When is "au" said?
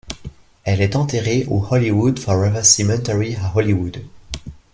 1.47-1.63